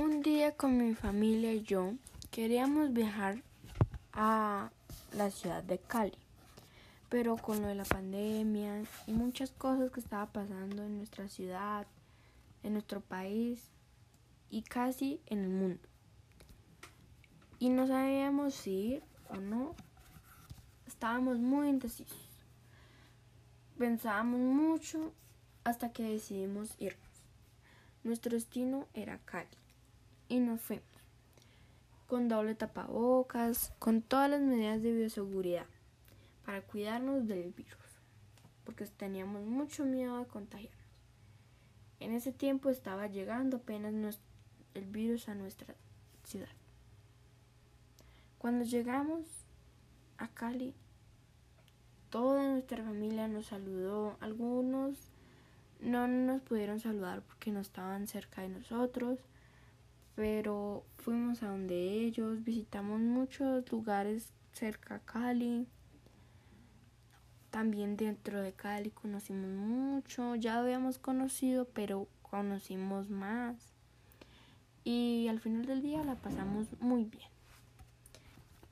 Un 0.00 0.22
día 0.22 0.52
con 0.52 0.78
mi 0.78 0.94
familia 0.94 1.52
y 1.52 1.64
yo 1.64 1.94
queríamos 2.30 2.92
viajar 2.92 3.42
a 4.12 4.70
la 5.12 5.30
ciudad 5.32 5.64
de 5.64 5.80
Cali, 5.80 6.16
pero 7.08 7.36
con 7.36 7.60
lo 7.60 7.66
de 7.66 7.74
la 7.74 7.84
pandemia 7.84 8.84
y 9.08 9.12
muchas 9.12 9.50
cosas 9.50 9.90
que 9.90 9.98
estaba 9.98 10.26
pasando 10.26 10.84
en 10.84 10.98
nuestra 10.98 11.28
ciudad, 11.28 11.84
en 12.62 12.74
nuestro 12.74 13.00
país 13.00 13.72
y 14.50 14.62
casi 14.62 15.20
en 15.26 15.40
el 15.40 15.50
mundo. 15.50 15.88
Y 17.58 17.68
no 17.68 17.88
sabíamos 17.88 18.54
si 18.54 18.70
ir 18.70 19.02
o 19.30 19.38
no. 19.38 19.74
Estábamos 20.86 21.40
muy 21.40 21.70
indecisos. 21.70 22.46
Pensábamos 23.76 24.38
mucho 24.38 25.12
hasta 25.64 25.92
que 25.92 26.04
decidimos 26.04 26.76
irnos. 26.78 27.24
Nuestro 28.04 28.36
destino 28.36 28.86
era 28.94 29.18
Cali 29.24 29.48
y 30.28 30.40
nos 30.40 30.60
fuimos. 30.60 30.84
Con 32.06 32.28
doble 32.28 32.54
tapabocas, 32.54 33.72
con 33.78 34.02
todas 34.02 34.30
las 34.30 34.40
medidas 34.40 34.82
de 34.82 34.92
bioseguridad 34.92 35.66
para 36.44 36.62
cuidarnos 36.62 37.26
del 37.26 37.52
virus, 37.52 38.00
porque 38.64 38.86
teníamos 38.86 39.44
mucho 39.44 39.84
miedo 39.84 40.18
de 40.18 40.26
contagiarnos. 40.26 40.78
En 42.00 42.12
ese 42.12 42.32
tiempo 42.32 42.70
estaba 42.70 43.06
llegando 43.08 43.58
apenas 43.58 44.20
el 44.74 44.86
virus 44.86 45.28
a 45.28 45.34
nuestra 45.34 45.74
ciudad. 46.24 46.48
Cuando 48.38 48.64
llegamos 48.64 49.26
a 50.16 50.28
Cali, 50.28 50.74
toda 52.08 52.48
nuestra 52.48 52.84
familia 52.84 53.28
nos 53.28 53.46
saludó. 53.46 54.16
Algunos 54.20 54.96
no 55.80 56.06
nos 56.06 56.40
pudieron 56.42 56.80
saludar 56.80 57.22
porque 57.22 57.50
no 57.50 57.60
estaban 57.60 58.06
cerca 58.06 58.42
de 58.42 58.48
nosotros 58.48 59.18
pero 60.18 60.82
fuimos 60.96 61.44
a 61.44 61.46
donde 61.46 62.04
ellos, 62.04 62.42
visitamos 62.42 62.98
muchos 62.98 63.70
lugares 63.70 64.32
cerca 64.52 64.96
a 64.96 64.98
Cali. 64.98 65.68
También 67.50 67.96
dentro 67.96 68.42
de 68.42 68.52
Cali 68.52 68.90
conocimos 68.90 69.48
mucho, 69.48 70.34
ya 70.34 70.58
habíamos 70.58 70.98
conocido, 70.98 71.66
pero 71.66 72.08
conocimos 72.20 73.10
más. 73.10 73.54
Y 74.82 75.28
al 75.28 75.38
final 75.38 75.66
del 75.66 75.82
día 75.82 76.02
la 76.02 76.16
pasamos 76.16 76.66
muy 76.80 77.04
bien. 77.04 77.30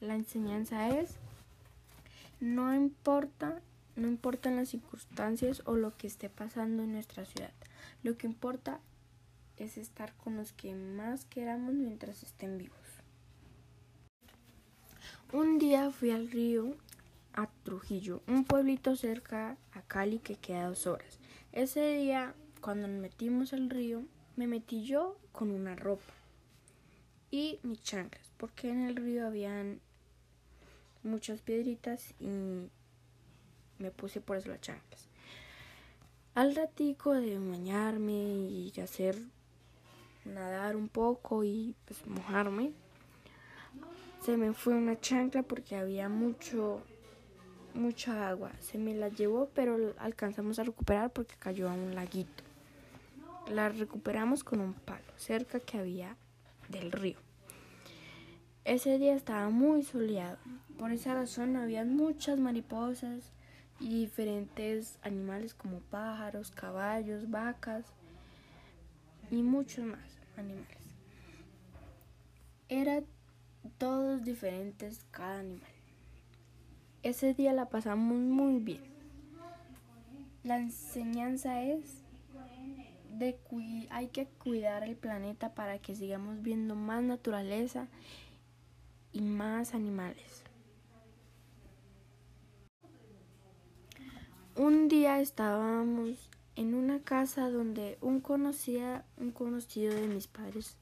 La 0.00 0.14
enseñanza 0.14 0.88
es, 0.98 1.16
no 2.40 2.74
importa, 2.74 3.60
no 3.96 4.08
importan 4.08 4.56
las 4.56 4.70
circunstancias 4.70 5.60
o 5.66 5.76
lo 5.76 5.94
que 5.94 6.06
esté 6.06 6.30
pasando 6.30 6.84
en 6.84 6.92
nuestra 6.92 7.26
ciudad. 7.26 7.52
Lo 8.02 8.16
que 8.16 8.26
importa 8.26 8.80
es 9.58 9.76
estar 9.78 10.14
con 10.16 10.36
los 10.36 10.52
que 10.52 10.74
más 10.74 11.24
queramos 11.26 11.74
mientras 11.74 12.22
estén 12.22 12.58
vivos. 12.58 12.78
Un 15.32 15.58
día 15.58 15.90
fui 15.90 16.10
al 16.10 16.30
río 16.30 16.76
a 17.32 17.48
Trujillo, 17.64 18.22
un 18.26 18.44
pueblito 18.44 18.94
cerca 18.96 19.56
a 19.72 19.82
Cali 19.82 20.18
que 20.18 20.36
queda 20.36 20.68
dos 20.68 20.86
horas. 20.86 21.18
Ese 21.52 21.96
día, 21.96 22.34
cuando 22.60 22.88
nos 22.88 23.00
metimos 23.00 23.52
al 23.52 23.70
río, 23.70 24.04
me 24.36 24.46
metí 24.46 24.84
yo 24.84 25.16
con 25.32 25.50
una 25.50 25.74
ropa 25.74 26.12
y 27.30 27.58
mis 27.62 27.82
chanclas, 27.82 28.30
porque 28.36 28.70
en 28.70 28.82
el 28.82 28.96
río 28.96 29.26
habían 29.26 29.80
muchas 31.02 31.40
piedritas 31.40 32.14
y 32.20 32.28
me 33.78 33.90
puse 33.90 34.20
por 34.20 34.36
eso 34.36 34.48
las 34.48 34.60
chanclas. 34.60 35.08
Al 36.34 36.54
ratico 36.54 37.12
de 37.12 37.38
bañarme 37.38 38.12
y 38.12 38.72
hacer 38.80 39.16
nadar 40.24 40.76
un 40.76 40.88
poco 40.88 41.44
y 41.44 41.74
pues 41.84 42.06
mojarme. 42.06 42.72
Se 44.22 44.36
me 44.36 44.52
fue 44.52 44.74
una 44.74 44.98
chancla 44.98 45.42
porque 45.42 45.76
había 45.76 46.08
mucho 46.08 46.82
mucha 47.74 48.28
agua. 48.28 48.52
Se 48.60 48.78
me 48.78 48.94
la 48.94 49.08
llevó, 49.08 49.50
pero 49.54 49.94
alcanzamos 49.98 50.58
a 50.58 50.64
recuperar 50.64 51.10
porque 51.10 51.34
cayó 51.38 51.68
a 51.68 51.74
un 51.74 51.94
laguito. 51.94 52.44
La 53.50 53.68
recuperamos 53.68 54.44
con 54.44 54.60
un 54.60 54.72
palo 54.72 55.04
cerca 55.16 55.60
que 55.60 55.78
había 55.78 56.16
del 56.68 56.92
río. 56.92 57.18
Ese 58.64 58.98
día 58.98 59.14
estaba 59.14 59.50
muy 59.50 59.82
soleado. 59.82 60.38
Por 60.78 60.92
esa 60.92 61.14
razón 61.14 61.56
había 61.56 61.84
muchas 61.84 62.38
mariposas 62.38 63.32
y 63.78 64.00
diferentes 64.00 64.98
animales 65.02 65.52
como 65.52 65.80
pájaros, 65.80 66.50
caballos, 66.50 67.30
vacas 67.30 67.92
y 69.34 69.42
muchos 69.42 69.84
más 69.84 70.18
animales. 70.36 70.78
Eran 72.68 73.04
todos 73.78 74.22
diferentes 74.22 75.04
cada 75.10 75.40
animal. 75.40 75.70
Ese 77.02 77.34
día 77.34 77.52
la 77.52 77.68
pasamos 77.68 78.16
muy 78.16 78.60
bien. 78.60 78.82
La 80.44 80.58
enseñanza 80.58 81.62
es 81.62 82.02
de 83.10 83.38
hay 83.90 84.08
que 84.08 84.26
cuidar 84.26 84.84
el 84.84 84.96
planeta 84.96 85.54
para 85.54 85.78
que 85.78 85.94
sigamos 85.94 86.42
viendo 86.42 86.76
más 86.76 87.02
naturaleza 87.02 87.88
y 89.12 89.20
más 89.20 89.74
animales. 89.74 90.44
Un 94.56 94.88
día 94.88 95.20
estábamos 95.20 96.30
en 96.56 96.74
una 96.74 97.00
casa 97.00 97.50
donde 97.50 97.98
un, 98.00 98.20
conocía, 98.20 99.04
un 99.16 99.30
conocido 99.30 99.94
de 99.94 100.06
mis 100.08 100.26
padres 100.26 100.76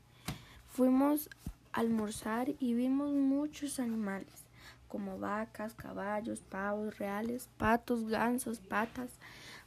fuimos 0.69 1.31
a 1.73 1.81
almorzar 1.81 2.51
y 2.59 2.75
vimos 2.75 3.11
muchos 3.13 3.81
animales 3.81 4.45
como 4.89 5.19
vacas, 5.19 5.75
caballos, 5.75 6.41
pavos 6.41 6.99
reales, 6.99 7.49
patos, 7.57 8.09
gansos, 8.09 8.61
patas, 8.61 9.11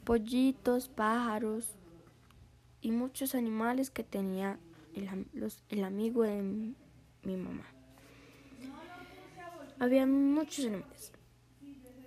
pollitos, 0.04 0.88
pájaros 0.88 1.70
y 2.80 2.92
muchos 2.92 3.34
animales 3.34 3.90
que 3.90 4.04
tenía 4.04 4.58
el, 4.94 5.26
el 5.68 5.84
amigo 5.84 6.22
de 6.22 6.42
mi 6.42 7.36
mamá. 7.36 7.64
Había 9.78 10.06
muchos 10.06 10.64
animales. 10.66 11.12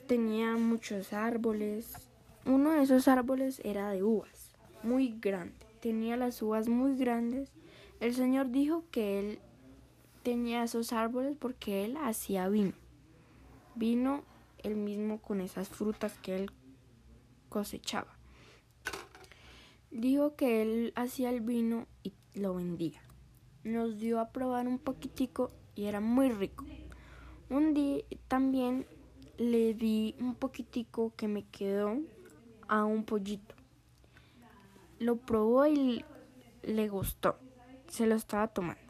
Tenía 0.07 0.55
muchos 0.55 1.13
árboles, 1.13 1.93
uno 2.45 2.71
de 2.71 2.83
esos 2.83 3.07
árboles 3.07 3.61
era 3.63 3.91
de 3.91 4.03
uvas, 4.03 4.51
muy 4.83 5.17
grande. 5.19 5.65
Tenía 5.81 6.17
las 6.17 6.41
uvas 6.41 6.67
muy 6.67 6.97
grandes. 6.97 7.51
El 7.99 8.13
Señor 8.13 8.51
dijo 8.51 8.83
que 8.91 9.19
él 9.19 9.39
tenía 10.23 10.63
esos 10.63 10.93
árboles 10.93 11.35
porque 11.39 11.85
él 11.85 11.97
hacía 11.97 12.49
vino. 12.49 12.73
Vino 13.75 14.23
él 14.63 14.75
mismo 14.75 15.21
con 15.21 15.41
esas 15.41 15.69
frutas 15.69 16.17
que 16.19 16.35
él 16.35 16.51
cosechaba. 17.49 18.17
Dijo 19.91 20.35
que 20.35 20.61
él 20.61 20.93
hacía 20.95 21.29
el 21.29 21.41
vino 21.41 21.87
y 22.03 22.13
lo 22.33 22.55
vendía. 22.55 23.01
Nos 23.63 23.99
dio 23.99 24.19
a 24.19 24.29
probar 24.29 24.67
un 24.67 24.79
poquitico 24.79 25.51
y 25.75 25.85
era 25.85 25.99
muy 25.99 26.29
rico. 26.29 26.65
Un 27.49 27.73
día 27.73 28.03
también 28.27 28.85
le 29.37 29.73
di 29.73 30.15
un 30.19 30.35
poquitico 30.35 31.13
que 31.15 31.27
me 31.27 31.43
quedó 31.47 31.97
a 32.69 32.85
un 32.85 33.03
pollito. 33.03 33.55
Lo 34.99 35.17
probó 35.17 35.67
y 35.67 36.05
le 36.61 36.87
gustó. 36.87 37.37
Se 37.87 38.05
lo 38.05 38.15
estaba 38.15 38.47
tomando. 38.47 38.81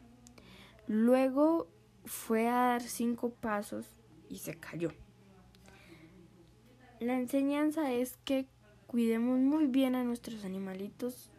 Luego 0.86 1.68
fue 2.06 2.48
a 2.48 2.56
dar 2.56 2.82
cinco 2.82 3.32
pasos 3.32 3.86
y 4.30 4.40
se 4.40 4.56
cayó. 4.56 4.92
La 7.00 7.18
enseñanza 7.18 7.92
es 7.92 8.18
que 8.26 8.48
cuidemos 8.86 9.40
muy 9.40 9.68
bien 9.68 9.96
a 9.96 10.04
nuestros 10.04 10.44
animalitos 10.44 11.32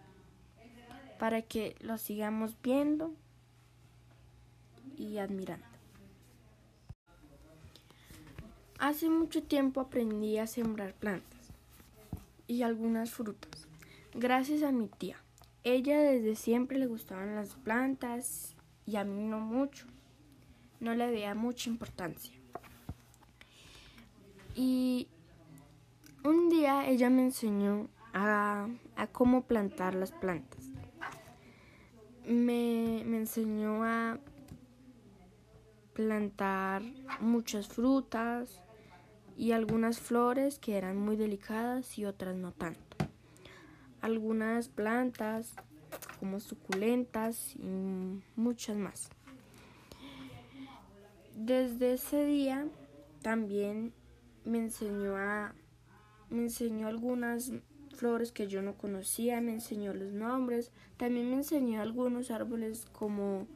para 1.18 1.42
que 1.42 1.76
los 1.80 2.00
sigamos 2.00 2.56
viendo 2.62 3.12
y 4.96 5.18
admirando. 5.18 5.66
Hace 8.78 9.10
mucho 9.10 9.42
tiempo 9.42 9.82
aprendí 9.82 10.38
a 10.38 10.46
sembrar 10.46 10.94
plantas 10.94 11.39
y 12.50 12.64
algunas 12.64 13.12
frutas. 13.12 13.68
Gracias 14.12 14.64
a 14.64 14.72
mi 14.72 14.88
tía. 14.88 15.22
Ella 15.62 16.00
desde 16.00 16.34
siempre 16.34 16.78
le 16.78 16.86
gustaban 16.86 17.36
las 17.36 17.54
plantas 17.54 18.56
y 18.86 18.96
a 18.96 19.04
mí 19.04 19.22
no 19.22 19.38
mucho. 19.38 19.86
No 20.80 20.92
le 20.94 21.08
veía 21.12 21.34
mucha 21.36 21.70
importancia. 21.70 22.34
Y 24.56 25.06
un 26.24 26.48
día 26.48 26.88
ella 26.88 27.08
me 27.08 27.22
enseñó 27.22 27.88
a, 28.12 28.66
cómo 29.12 29.42
plantar 29.42 29.94
las 29.94 30.10
plantas. 30.10 30.64
Me, 32.26 33.04
me 33.06 33.18
enseñó 33.18 33.84
a 33.84 34.18
plantar 35.92 36.82
muchas 37.20 37.68
frutas, 37.68 38.60
y 39.40 39.52
algunas 39.52 39.98
flores 39.98 40.58
que 40.58 40.76
eran 40.76 40.98
muy 40.98 41.16
delicadas 41.16 41.98
y 41.98 42.04
otras 42.04 42.36
no 42.36 42.52
tanto. 42.52 42.98
Algunas 44.02 44.68
plantas 44.68 45.54
como 46.18 46.40
suculentas 46.40 47.56
y 47.56 48.20
muchas 48.36 48.76
más. 48.76 49.08
Desde 51.34 51.94
ese 51.94 52.26
día 52.26 52.66
también 53.22 53.94
me 54.44 54.58
enseñó 54.58 55.16
a 55.16 55.54
me 56.28 56.42
enseñó 56.42 56.86
algunas 56.86 57.50
flores 57.94 58.32
que 58.32 58.46
yo 58.46 58.60
no 58.60 58.74
conocía, 58.74 59.40
me 59.40 59.54
enseñó 59.54 59.94
los 59.94 60.12
nombres, 60.12 60.70
también 60.98 61.30
me 61.30 61.36
enseñó 61.36 61.80
algunos 61.80 62.30
árboles 62.30 62.84
como 62.92 63.46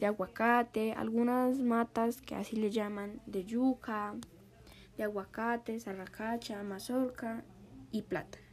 de 0.00 0.04
aguacate, 0.04 0.92
algunas 0.92 1.58
matas 1.60 2.20
que 2.20 2.34
así 2.34 2.56
le 2.56 2.70
llaman 2.70 3.22
de 3.24 3.46
yuca, 3.46 4.14
de 5.00 5.04
aguacate, 5.04 5.80
zarracacha, 5.80 6.62
mazorca 6.62 7.42
y 7.90 8.02
plátano. 8.02 8.44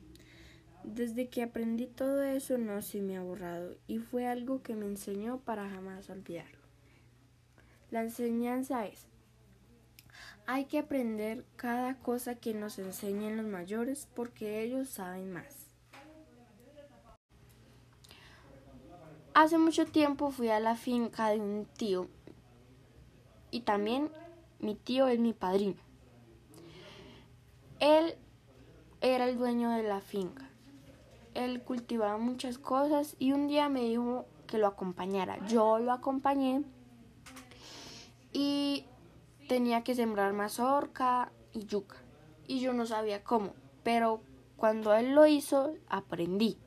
Desde 0.85 1.27
que 1.27 1.44
aprendí 1.44 1.88
todo 1.88 2.23
eso 2.23 2.57
no 2.57 2.81
se 2.81 3.01
me 3.01 3.17
ha 3.17 3.21
borrado 3.21 3.75
y 3.85 3.99
fue 3.99 4.27
algo 4.27 4.63
que 4.63 4.73
me 4.73 4.85
enseñó 4.85 5.39
para 5.39 5.69
jamás 5.69 6.09
olvidarlo. 6.09 6.61
La 7.91 8.01
enseñanza 8.01 8.85
es, 8.85 9.07
hay 10.45 10.65
que 10.65 10.79
aprender 10.79 11.44
cada 11.57 11.95
cosa 11.95 12.35
que 12.35 12.53
nos 12.53 12.79
enseñen 12.79 13.35
los 13.35 13.45
mayores 13.45 14.07
porque 14.15 14.61
ellos 14.61 14.88
saben 14.88 15.33
más. 15.33 15.67
Hace 19.33 19.57
mucho 19.57 19.85
tiempo 19.85 20.31
fui 20.31 20.47
a 20.47 20.61
la 20.61 20.77
finca 20.77 21.29
de 21.29 21.41
un 21.41 21.65
tío 21.65 22.07
y 23.51 23.61
también 23.61 24.09
mi 24.59 24.75
tío 24.75 25.09
es 25.09 25.19
mi 25.19 25.33
padrino. 25.33 25.87
Él 27.79 28.15
era 29.01 29.25
el 29.29 29.38
dueño 29.38 29.71
de 29.71 29.83
la 29.83 30.01
finca. 30.01 30.50
Él 31.33 31.62
cultivaba 31.62 32.18
muchas 32.18 32.57
cosas 32.57 33.15
y 33.19 33.33
un 33.33 33.47
día 33.47 33.69
me 33.69 33.81
dijo 33.81 34.25
que 34.47 34.57
lo 34.57 34.68
acompañara. 34.68 35.45
Yo 35.47 35.77
lo 35.79 35.91
acompañé 35.91 36.63
y 38.33 38.85
tenía 39.47 39.83
que 39.83 39.95
sembrar 39.95 40.33
mazorca 40.33 41.31
y 41.53 41.65
yuca. 41.65 41.97
Y 42.47 42.59
yo 42.59 42.74
no 42.74 42.85
sabía 42.85 43.24
cómo, 43.24 43.53
pero 43.83 44.21
cuando 44.56 44.94
él 44.94 45.13
lo 45.13 45.27
hizo 45.27 45.73
aprendí 45.89 46.57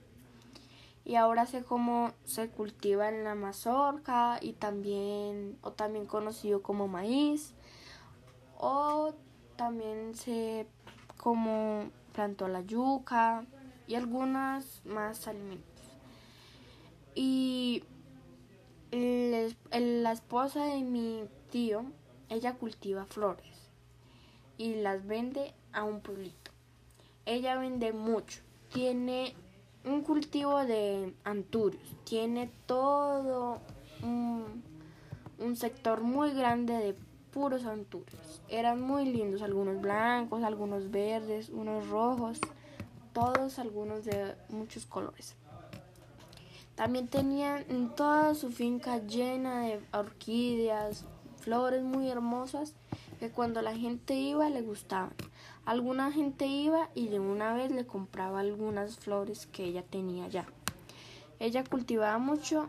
y 1.05 1.17
ahora 1.17 1.47
sé 1.47 1.65
cómo 1.65 2.13
se 2.25 2.51
cultiva 2.51 3.09
en 3.09 3.25
la 3.25 3.35
mazorca 3.35 4.39
y 4.41 4.53
también 4.53 5.59
o 5.63 5.73
también 5.73 6.07
conocido 6.07 6.63
como 6.63 6.87
maíz 6.87 7.55
o 8.59 9.13
también 9.57 10.15
sé 10.15 10.69
cómo 11.21 11.91
plantó 12.13 12.49
la 12.49 12.61
yuca 12.63 13.45
y 13.87 13.95
algunas 13.95 14.83
más 14.85 15.27
alimentos 15.27 15.67
y 17.15 17.85
la 18.93 20.13
esposa 20.13 20.65
de 20.65 20.83
mi 20.83 21.25
tío 21.51 21.85
ella 22.29 22.55
cultiva 22.55 23.05
flores 23.05 23.71
y 24.59 24.75
las 24.77 25.07
vende 25.07 25.55
a 25.73 25.85
un 25.85 26.01
pueblito 26.01 26.51
ella 27.27 27.57
vende 27.57 27.93
mucho 27.93 28.41
tiene 28.73 29.35
un 29.85 30.03
cultivo 30.03 30.65
de 30.65 31.15
anturios. 31.25 31.83
Tiene 32.05 32.51
todo 32.67 33.61
un, 34.03 34.63
sector 35.57 36.03
muy 36.03 36.33
grande 36.33 36.75
de 36.75 36.95
puros 37.33 37.65
anturios. 37.65 38.43
Eran 38.49 38.81
muy 38.81 39.05
lindos, 39.05 39.43
algunos 39.43 39.81
blancos, 39.81 40.43
algunos 40.43 40.91
verdes, 40.91 41.49
unos 41.49 41.89
rojos, 41.89 42.39
todos 43.13 43.59
algunos 43.59 44.05
de 44.05 44.35
muchos 44.49 44.87
colores. 44.87 45.37
También 46.75 47.09
tenían 47.09 47.95
toda 47.95 48.35
su 48.35 48.51
finca 48.51 48.99
llena 48.99 49.63
de 49.63 49.81
orquídeas, 49.93 51.05
flores 51.37 51.83
muy 51.83 52.09
hermosas 52.09 52.75
que 53.19 53.31
cuando 53.31 53.61
la 53.61 53.77
gente 53.77 54.15
iba 54.15 54.49
le 54.49 54.63
gustaban. 54.63 55.13
Alguna 55.67 56.11
gente 56.11 56.47
iba 56.47 56.89
y 56.95 57.09
de 57.09 57.21
una 57.21 57.53
vez 57.55 57.71
le 57.71 57.87
compraba 57.87 58.41
algunas 58.41 58.99
flores 58.99 59.47
que 59.47 59.65
ella 59.65 59.83
tenía 59.83 60.27
ya. 60.29 60.47
Ella 61.39 61.65
cultivaba 61.65 62.19
mucho 62.19 62.69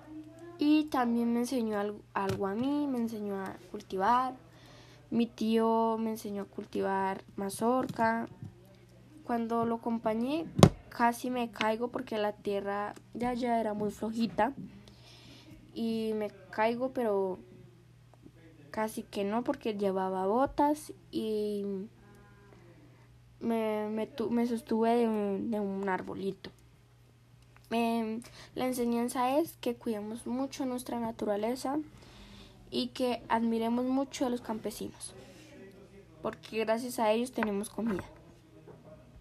y 0.58 0.84
también 0.86 1.34
me 1.34 1.40
enseñó 1.40 1.80
algo, 2.14 2.48
a 2.48 2.54
mí, 2.54 2.88
me 2.88 3.00
enseñó 3.00 3.40
a 3.42 3.56
cultivar. 3.72 4.36
Mi 5.12 5.28
tío 5.28 5.98
me 6.00 6.12
enseñó 6.12 6.44
a 6.44 6.46
cultivar 6.46 7.24
mazorca. 7.36 8.28
Cuando 9.24 9.66
lo 9.66 9.76
acompañé 9.76 10.46
casi 10.90 11.30
me 11.30 11.52
caigo 11.52 11.90
porque 11.90 12.18
la 12.18 12.34
tierra 12.34 12.94
de 13.14 13.26
allá 13.26 13.60
era 13.60 13.74
muy 13.74 13.92
flojita 13.92 14.54
y 15.74 16.12
me 16.16 16.30
caigo 16.52 16.92
pero 16.92 17.40
casi 18.72 19.04
que 19.04 19.24
no 19.24 19.44
porque 19.44 19.74
llevaba 19.74 20.26
botas 20.26 20.94
y 21.12 21.66
me, 23.40 23.90
me, 23.90 24.48
sostuve 24.48 24.96
de 24.96 25.08
un, 25.08 25.52
de 25.52 25.60
un 25.60 25.90
arbolito. 25.90 26.52
la 27.70 28.66
enseñanza 28.66 29.38
es 29.38 29.58
que 29.58 29.76
cuidemos 29.76 30.28
mucho 30.28 30.66
nuestra 30.66 31.00
naturaleza 31.00 31.80
y 32.72 32.88
que 32.88 33.22
admiremos 33.28 33.86
mucho 33.86 34.26
a 34.26 34.30
los 34.30 34.42
campesinos, 34.42 35.14
porque 36.22 36.60
gracias 36.60 36.98
a 36.98 37.12
ellos 37.12 37.32
tenemos 37.32 37.70
comida. 37.70 38.06